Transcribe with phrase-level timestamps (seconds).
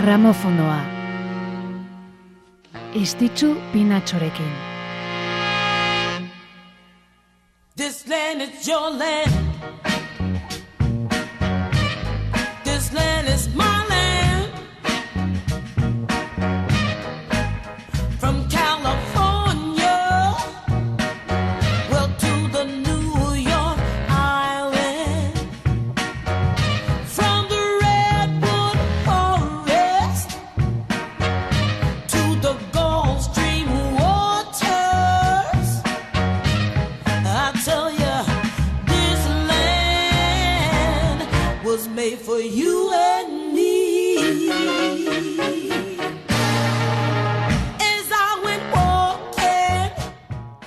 [0.00, 0.80] gramofonoa.
[2.94, 4.52] Istitzu pinatxorekin.
[7.76, 9.32] This land is your land.
[12.64, 13.69] This land is my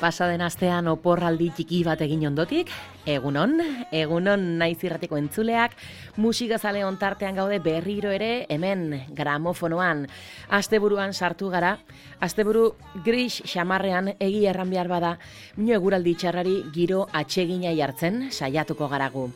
[0.03, 2.71] pasaden astean oporraldi txiki bat egin ondotik,
[3.07, 3.53] egunon,
[3.95, 5.77] egunon naiz irratiko entzuleak,
[6.19, 10.03] musikazale ontartean gaude berriro ere hemen gramofonoan.
[10.51, 11.77] Asteburuan sartu gara,
[12.19, 12.73] asteburu
[13.05, 15.13] gris xamarrean egi erran behar bada,
[15.55, 19.29] mino eguraldi txarrari giro atsegina jartzen saiatuko garagu.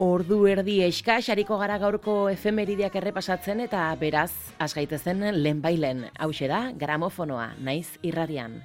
[0.00, 6.68] Ordu erdi eska xariko gara gaurko efemerideak errepasatzen eta beraz, asgaitezen lehen bailen, hau da
[6.72, 8.62] gramofonoa, naiz irradian.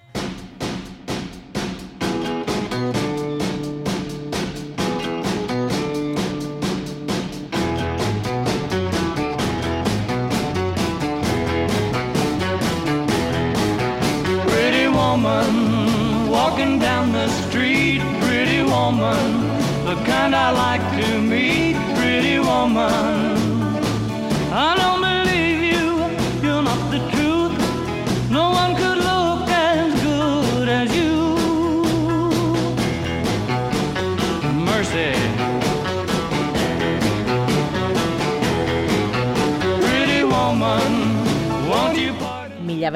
[20.54, 23.23] Like to meet, pretty woman.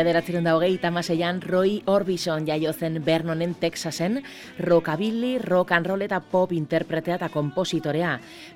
[0.07, 4.21] Mila bederatzerun da hogei, tamaseian Roy Orbison jaio zen Bernonen Texasen,
[4.57, 8.13] rockabilly, rock and roll eta pop interpretea eta kompositorea.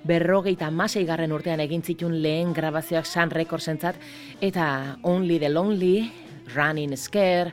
[0.07, 3.99] Berrogei tamasei garren urtean egin zitun lehen grabazioak Sun Records entzat,
[4.39, 6.09] eta Only the Lonely,
[6.55, 7.51] Running Scare,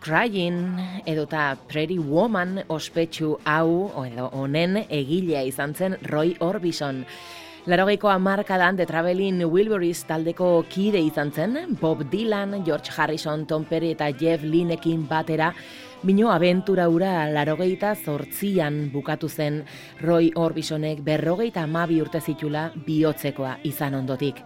[0.00, 7.04] Crying, edo eta Pretty Woman ospetsu hau, edo honen egilea izan zen Roy Orbison.
[7.66, 13.90] Larogeiko amarkadan The Traveling Wilburys taldeko kide izan zen, Bob Dylan, George Harrison, Tom Perry
[13.90, 15.50] eta Jeff Linekin batera,
[16.06, 19.64] Bino abentura ura larogeita zortzian bukatu zen
[19.98, 24.44] Roy Orbisonek berrogeita amabi urte zitula bihotzekoa izan ondotik.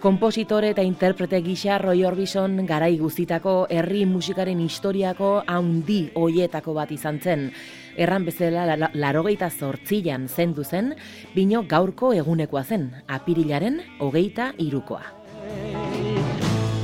[0.00, 7.18] Kompositore eta interprete gisa Roy Orbison garai guztitako herri musikaren historiako haundi hoietako bat izan
[7.18, 7.48] zen
[7.96, 10.92] erran bezala larogeita zortzian zendu zen,
[11.34, 15.02] bino gaurko egunekoa zen, apirilaren hogeita irukoa.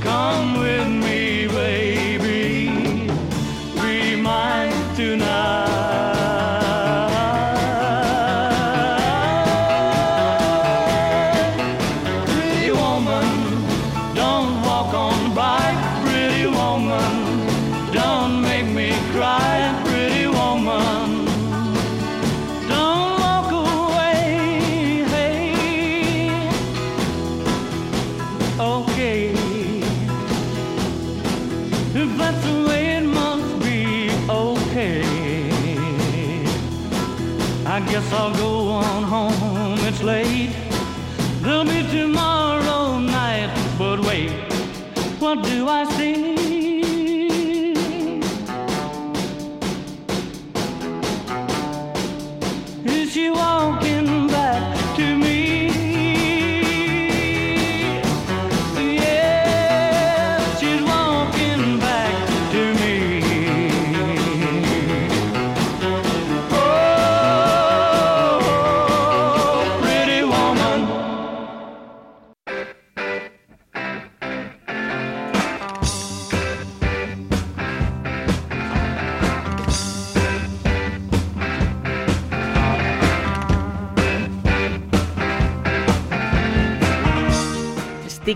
[0.03, 2.71] Come with me, baby,
[3.77, 5.72] be mine tonight.
[38.15, 39.79] I'll go on home.
[39.87, 40.51] It's late.
[41.41, 43.51] There'll be tomorrow night.
[43.77, 44.31] But wait,
[45.19, 45.92] what do I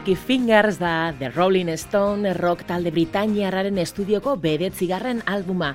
[0.07, 5.73] Sticky Fingers da The Rolling Stone rock talde Britainiarraren estudioko bedetzigarren albuma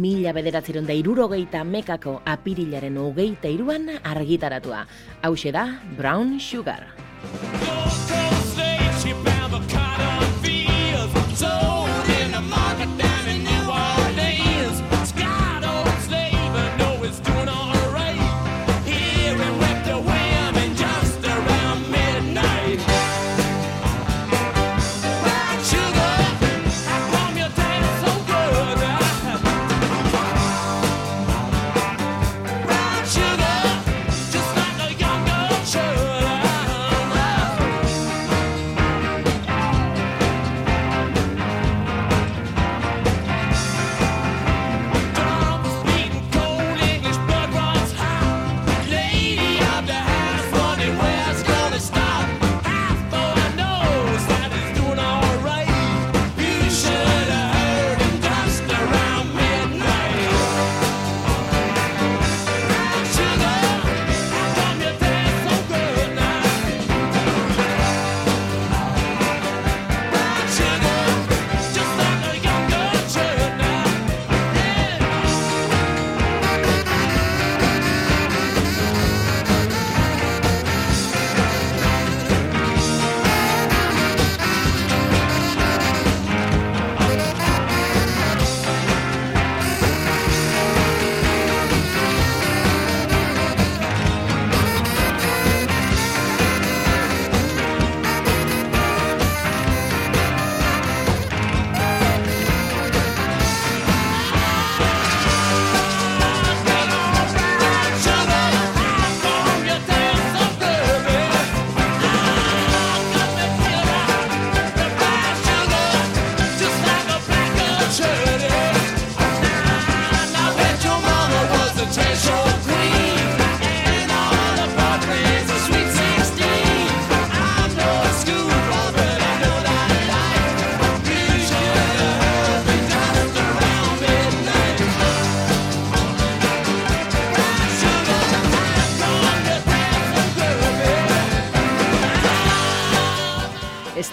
[0.00, 4.86] mila bederatzeron da irurogeita mekako apirilaren hogeita iruan argitaratua.
[5.20, 5.66] Hau da
[5.98, 7.83] Brown Sugar.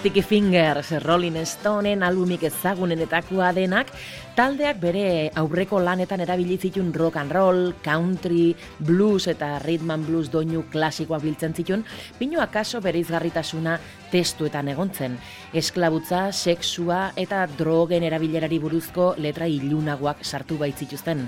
[0.02, 3.92] Sticky Fingers, Rolling Stoneen albumik ezagunenetakoa denak,
[4.34, 5.04] taldeak bere
[5.38, 11.22] aurreko lanetan erabili zitun rock and roll, country, blues eta rhythm and blues doinu klasikoak
[11.22, 11.86] biltzen zitun,
[12.18, 13.78] pinu akaso bere izgarritasuna
[14.10, 15.20] testuetan egontzen.
[15.54, 21.28] Esklabutza, sexua eta drogen erabilerari buruzko letra ilunagoak sartu baitzituzten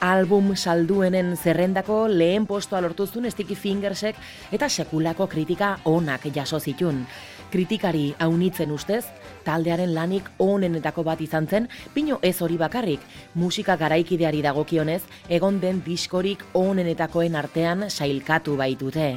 [0.00, 4.16] album salduenen zerrendako lehen postua lortu zuen Sticky Fingersek
[4.50, 7.04] eta sekulako kritika onak jaso zitun.
[7.50, 9.04] Kritikari haunitzen ustez,
[9.42, 13.02] taldearen lanik onenetako bat izan zen, pino ez hori bakarrik,
[13.34, 19.16] musika garaikideari dagokionez, egon den diskorik onenetakoen artean sailkatu baitute.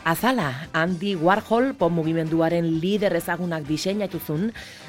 [0.00, 4.46] Azala, Andy Warhol pop mugimenduaren lider ezagunak diseinatu zuen,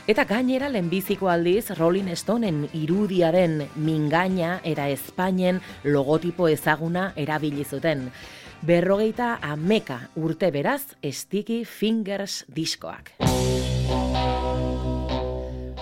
[0.07, 8.07] eta gainera lehenbiziko aldiz Rolling Stoneen irudiaren mingaina eta Espainen logotipo ezaguna erabili zuten.
[8.62, 13.16] Berrogeita ameka urte beraz Sticky Fingers diskoak.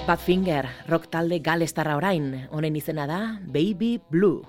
[0.07, 4.41] Bad Finger, rock talde galestarra orain, honen izena da Baby Blue.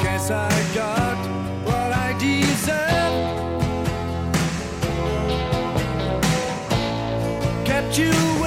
[0.00, 1.20] Guess I got
[1.68, 2.86] what I deserve
[7.98, 8.45] you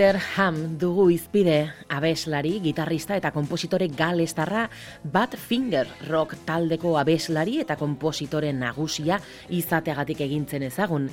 [0.00, 4.62] Peter Ham dugu izpide abeslari, gitarrista eta kompositore galestarra
[5.04, 9.18] Bad Finger Rock taldeko abeslari eta kompositore nagusia
[9.52, 11.10] izateagatik egintzen ezagun.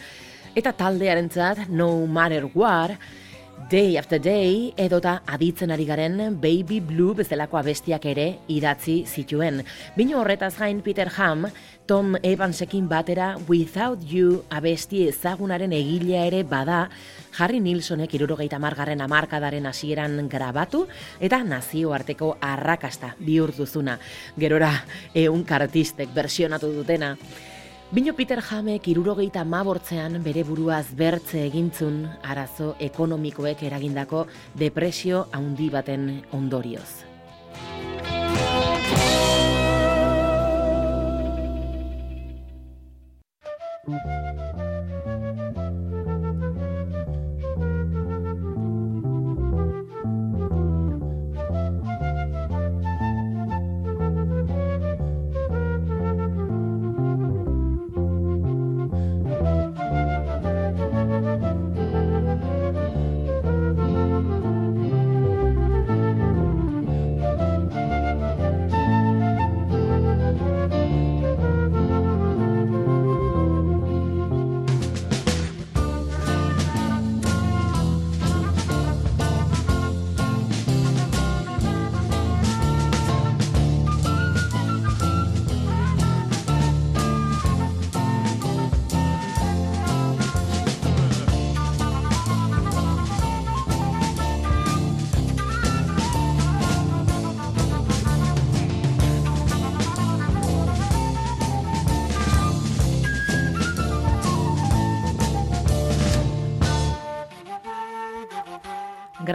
[0.56, 2.96] Eta taldearentzat No Matter What,
[3.66, 9.64] Day After Day edota aditzen ari garen Baby Blue bezalako abestiak ere idatzi zituen.
[9.98, 11.48] Bino horretaz gain Peter Ham,
[11.86, 16.86] Tom Evansekin batera Without You abesti ezagunaren egilea ere bada,
[17.38, 20.86] Harry Nilsonek irurogeita margarren amarkadaren hasieran grabatu
[21.20, 24.00] eta nazioarteko arrakasta bihurtuzuna.
[24.38, 24.72] Gerora,
[25.14, 27.16] eun kartistek versionatu dutena.
[27.88, 32.02] Bino Peter Hamek irurogeita mabortzean bere buruaz bertze egintzun
[32.34, 34.26] arazo ekonomikoek eragindako
[34.60, 37.06] depresio handi baten ondorioz.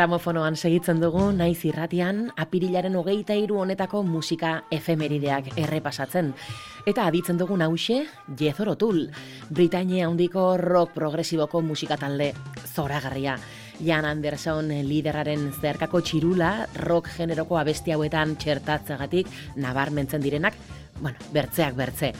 [0.02, 6.32] Gramofonoan segitzen dugu naiz irratian apirilaren hogeita hiru honetako musika efemerideak errepasatzen.
[6.90, 8.00] Eta aditzen dugu nause
[8.40, 8.98] jezorotul,
[9.46, 12.32] Britainia handiko rock progresiboko musika talde
[12.66, 13.36] zoragarria.
[13.78, 16.50] Jan Anderson lideraren zerkako txirula
[16.82, 20.58] rock generoko abesti hauetan txertatzagatik nabarmentzen direnak,
[20.98, 22.16] bueno, bertzeak bertze.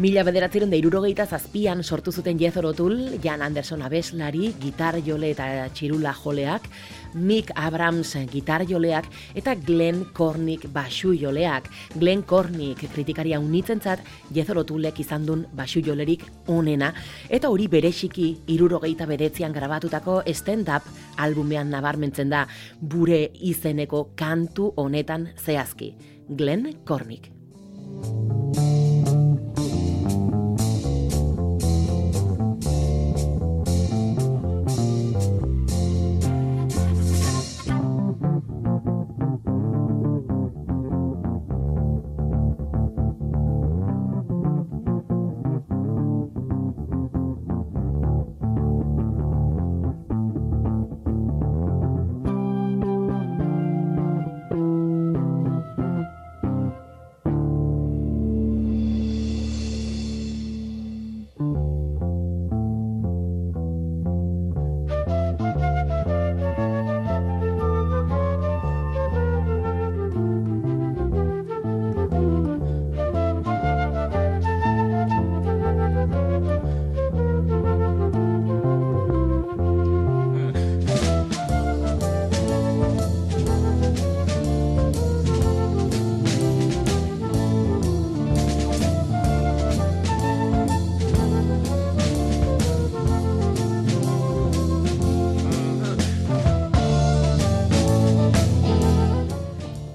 [0.00, 6.14] Mila bederatzeren da irurogeita zazpian sortu zuten jezorotul, Jan Anderson abeslari, gitar jole eta txirula
[6.16, 6.64] joleak,
[7.12, 9.04] Mick Abrams gitar joleak
[9.36, 11.68] eta Glenn Cornick basu joleak.
[11.94, 14.00] Glenn Cornick kritikaria unitzen zat,
[14.32, 16.94] jezorotulek izan duen basu jolerik onena,
[17.28, 22.46] eta hori berexiki irurogeita bedetzian grabatutako stand-up albumean nabarmentzen da,
[22.80, 25.92] bure izeneko kantu honetan zehazki.
[26.30, 27.28] Glenn Cornick.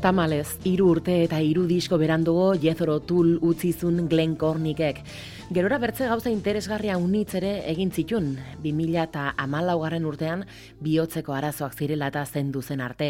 [0.08, 5.02] Tamalez, hiru urte eta hiru disko berandugo jezoro tul utzizun Glen Cornickek.
[5.52, 8.30] Gerora bertze gauza interesgarria unitz ere egin zitun,
[8.64, 10.46] 2000 eta amalaugarren urtean
[10.80, 13.10] bihotzeko arazoak zirela eta zendu zen arte.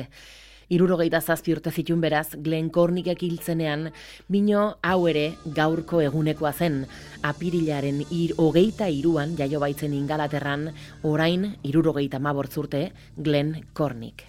[0.74, 3.92] Irurogeita zazpi urte zitun beraz, Glen Cornickek hiltzenean,
[4.28, 5.28] bino hau ere
[5.60, 6.80] gaurko egunekoa zen,
[7.22, 10.72] apirilaren ir hogeita iruan jaio baitzen ingalaterran,
[11.04, 12.88] orain irurogeita mabortzurte
[13.22, 14.26] Glen Cornick.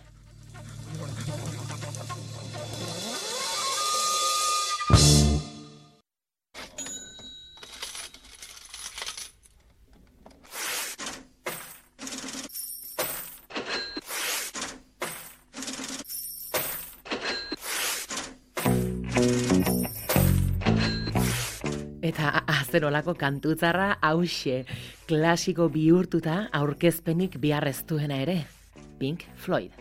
[22.69, 24.59] Eta azerolako kantutzarra hause,
[25.09, 28.43] klasiko bihurtuta aurkezpenik biharreztuena ere,
[29.01, 29.73] Pink Floyd.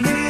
[0.00, 0.21] me.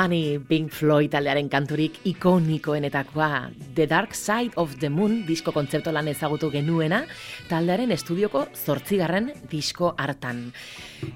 [0.00, 3.50] Money, Pink Floyd taldearen kanturik ikonikoenetakoa.
[3.76, 7.02] The Dark Side of the Moon disko kontzepto lan ezagutu genuena,
[7.50, 10.40] taldearen estudioko zortzigarren disko hartan.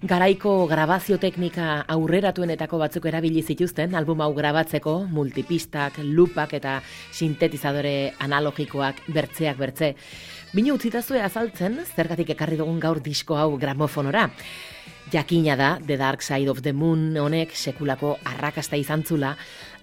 [0.04, 6.76] Garaiko grabazio teknika aurreratuenetako batzuk erabili zituzten, album hau grabatzeko, multipistak, lupak eta
[7.08, 9.94] sintetizadore analogikoak bertzeak bertze.
[10.52, 14.28] Bino utzitazue azaltzen, zergatik ekarri dugun gaur disko hau gramofonora.
[15.12, 19.34] Jakina da, The Dark Side of the Moon honek sekulako arrakasta izan zula,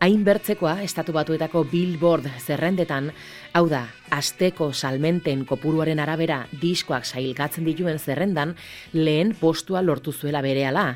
[0.02, 3.12] hain bertzekoa estatu batuetako billboard zerrendetan,
[3.54, 8.56] hau da, asteko salmenten kopuruaren arabera diskoak sailkatzen dituen zerrendan,
[8.94, 10.96] lehen postua lortu zuela berehala.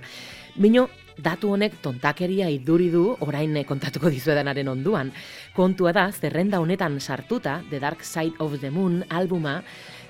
[0.57, 0.87] Bino,
[1.21, 5.11] datu honek tontakeria iduri du orain kontatuko dizuedanaren onduan.
[5.55, 9.61] Kontua da, zerrenda honetan sartuta, The Dark Side of the Moon albuma,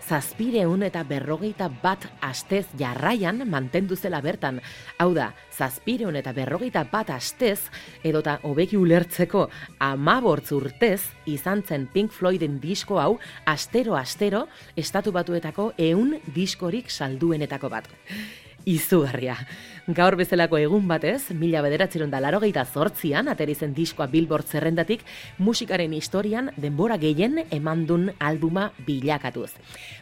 [0.06, 4.62] zazpireun eta berrogeita bat astez jarraian mantendu zela bertan.
[5.02, 7.60] Hau da, zazpireun eta berrogeita bat astez,
[8.04, 9.48] edota hobeki ulertzeko
[9.80, 14.46] amabortz urtez, izan zen Pink Floyden disko hau, astero-astero,
[14.78, 19.38] estatu batuetako eun diskorik salduenetako bat izugarria.
[19.86, 25.04] Gaur bezalako egun batez, mila bederatzeron da laro gehieta zortzian, aterizen diskoa Billboard zerrendatik,
[25.38, 29.51] musikaren historian denbora gehien emandun albuma bilakatuz.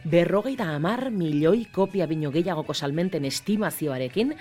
[0.08, 4.32] Berrogeita amar milioi kopia bino gehiagoko salmenten estimazioarekin,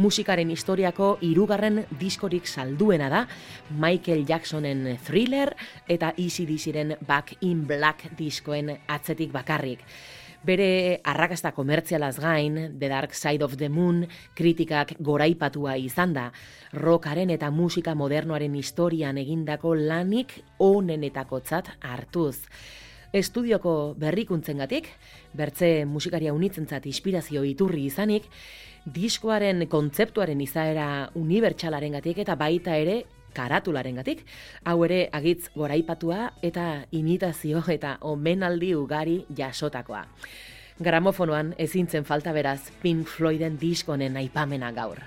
[0.00, 3.26] musikaren historiako irugarren diskorik salduena da,
[3.70, 5.52] Michael Jacksonen Thriller
[5.88, 9.84] eta Easy Dizzyren Back in Black diskoen atzetik bakarrik.
[10.46, 14.04] Bere arrakasta komertzialaz gain, The Dark Side of the Moon
[14.38, 16.28] kritikak goraipatua izan da,
[16.72, 22.44] rockaren eta musika modernoaren historian egindako lanik onenetakotzat hartuz.
[23.16, 24.86] Estudioko berrikuntzen gatik,
[25.34, 28.30] bertze musikaria unitzentzat inspirazio iturri izanik,
[28.86, 33.00] diskoaren kontzeptuaren izaera unibertsalaren gatik eta baita ere
[33.36, 34.24] karatularen gatik,
[34.64, 40.06] hau ere agitz goraipatua eta imitazio eta omenaldi ugari jasotakoa.
[40.80, 45.00] Gramofonoan ezintzen falta beraz Pink Floyden diskonen aipamena gaur.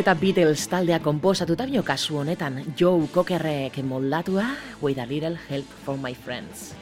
[0.00, 4.46] Eta Beatles taldea konposatuta bineo kasu honetan Joe Cockerrek moldatua
[4.80, 6.72] With a little help from my friends.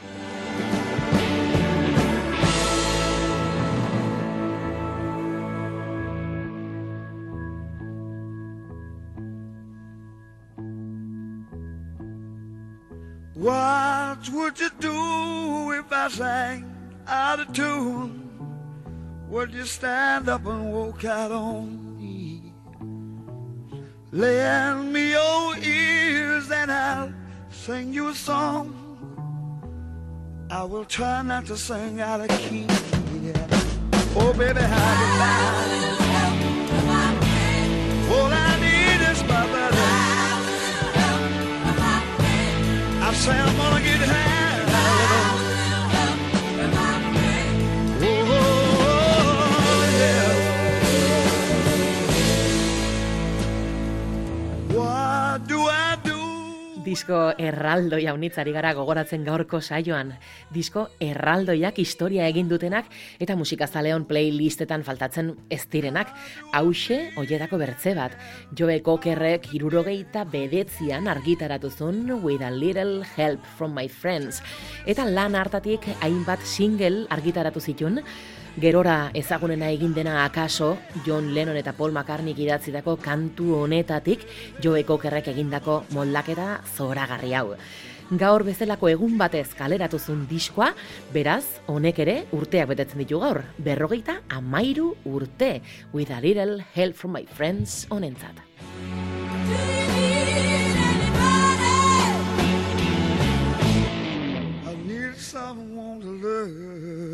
[13.35, 16.63] What would you do if I sang
[17.05, 18.31] out of tune?
[19.27, 21.88] Would you stand up and walk out on?
[24.11, 27.13] Lend me your ears and I'll
[27.51, 28.73] sing you a song.
[30.49, 32.65] I will try not to sing out of key.
[33.21, 33.47] Yeah.
[34.15, 35.09] Oh, baby, how you
[38.15, 39.77] All I need is my buddy.
[43.05, 44.28] I say I'm gonna get high.
[56.89, 60.15] Disko erraldoi haunitzari gara gogoratzen gaurko saioan.
[60.49, 62.87] Disko erraldoiak historia egin dutenak
[63.21, 66.09] eta musikazaleon playlistetan faltatzen ez direnak.
[66.57, 68.15] Hauxe, oietako bertze bat.
[68.57, 74.41] Joe Kokerrek irurogeita bedetzian argitaratuzun With a Little Help from My Friends.
[74.89, 78.01] Eta lan hartatik hainbat single argitaratu zitun,
[78.59, 80.73] Gerora ezagunena egin dena akaso
[81.05, 84.25] John Lennon eta Paul McCartney idatzitako kantu honetatik
[84.59, 87.53] Joe Cockerrek egindako moldaketa zoragarri hau.
[88.19, 90.73] Gaur bezalako egun batez kaleratuzun diskoa,
[91.13, 93.45] beraz, honek ere urteak betetzen ditu gaur.
[93.63, 95.61] Berrogeita amairu urte,
[95.93, 98.43] with a little help from my friends honentzat.
[105.19, 107.08] someone to love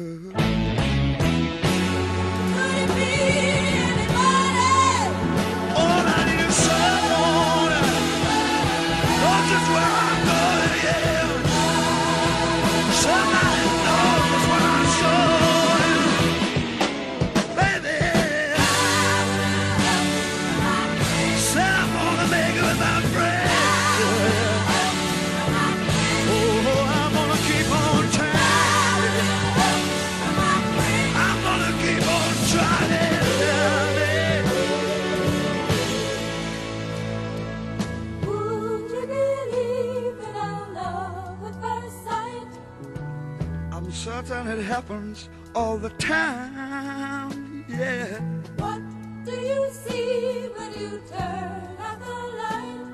[44.88, 47.66] happens all the time.
[47.68, 48.20] Yeah.
[48.58, 48.82] What
[49.26, 52.86] do you see when you turn out the light?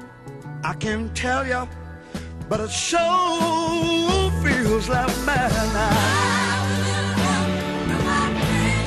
[0.63, 1.67] I can't tell you,
[2.47, 6.29] but it sure feels like midnight.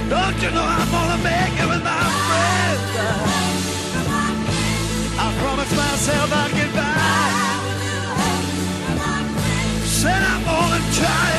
[0.08, 2.90] Don't you know I'm gonna make it with my friends?
[5.18, 7.34] I promised myself I'd get back.
[9.84, 11.33] Said I'm gonna try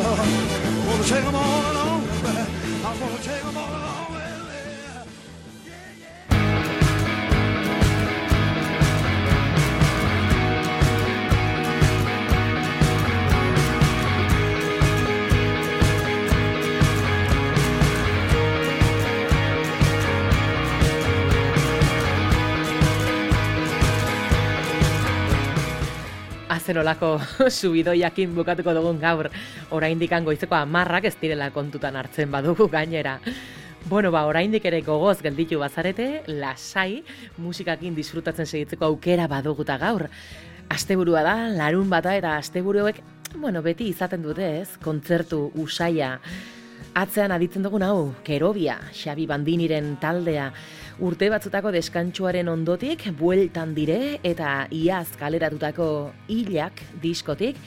[0.00, 2.44] I wanna take them all along, baby.
[2.84, 3.97] I wanna take them all along.
[26.76, 27.20] Olako
[27.58, 29.30] subidoiakin bukatuko dugun gaur
[29.70, 33.18] oraindik goizeko amarrak ez direla kontutan hartzen badugu gainera.
[33.88, 37.04] Bueno, ba, oraindik ere gogoz gelditu bazarete, lasai
[37.38, 40.08] musikakin disfrutatzen segitzeko aukera baduguta gaur.
[40.68, 43.00] Asteburua da, larun bata eta asteburuek,
[43.36, 46.18] bueno, beti izaten dute ez, kontzertu usaia.
[46.98, 50.50] Atzean aditzen dugun hau, Kerobia, Xabi Bandiniren taldea,
[50.98, 55.86] Urte batzutako deskantsuaren ondotik, bueltan dire eta iaz kaleratutako
[56.26, 57.60] hilak diskotik,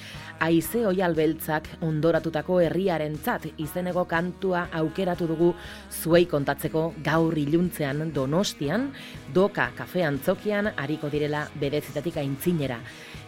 [0.44, 5.54] aize oial beltzak ondoratutako herriaren tzat izenego kantua aukeratu dugu
[6.02, 8.90] zuei kontatzeko gaur iluntzean donostian,
[9.32, 12.82] doka kafean zokian, hariko direla bedezitatik aintzinera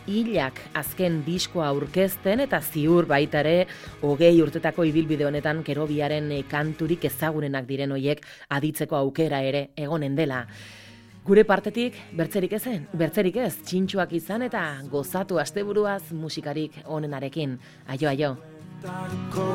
[0.07, 3.67] hilak azken diskoa aurkezten eta ziur baitare
[4.01, 10.45] hogei urtetako ibilbide honetan kerobiaren eh, kanturik ezagunenak diren hoiek aditzeko aukera ere egonen dela.
[11.23, 17.55] Gure partetik, bertzerik ezen, bertzerik ez, txintxuak izan eta gozatu asteburuaz musikarik onenarekin.
[17.87, 18.35] Aio, aio.
[18.83, 19.47] Tarko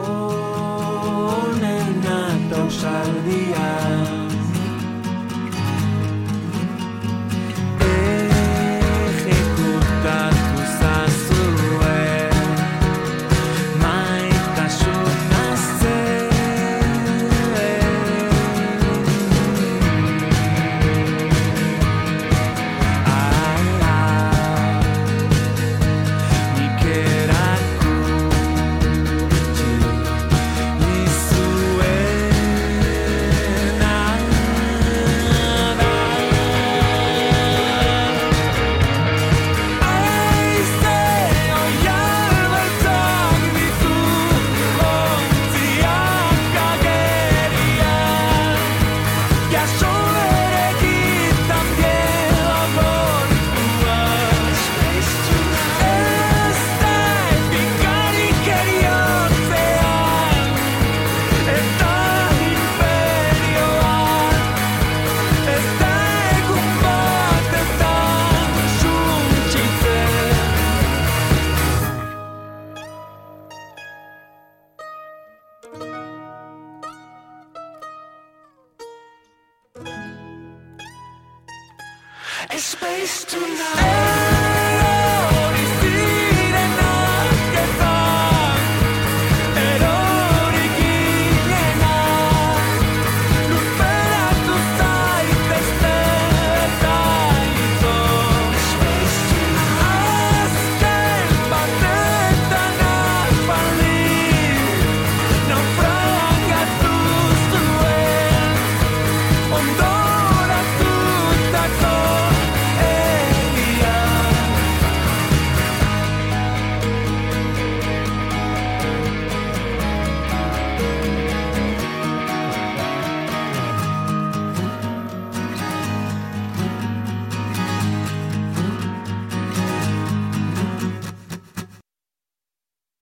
[82.51, 84.38] A space tonight.